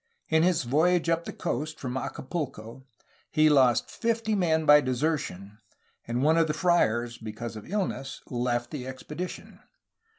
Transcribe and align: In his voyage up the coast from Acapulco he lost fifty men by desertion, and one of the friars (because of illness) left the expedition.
In 0.29 0.41
his 0.41 0.63
voyage 0.63 1.09
up 1.09 1.25
the 1.25 1.31
coast 1.31 1.79
from 1.79 1.95
Acapulco 1.95 2.83
he 3.29 3.51
lost 3.51 3.91
fifty 3.91 4.33
men 4.33 4.65
by 4.65 4.81
desertion, 4.81 5.59
and 6.07 6.23
one 6.23 6.37
of 6.39 6.47
the 6.47 6.55
friars 6.55 7.19
(because 7.19 7.55
of 7.55 7.69
illness) 7.69 8.21
left 8.27 8.71
the 8.71 8.87
expedition. 8.87 9.59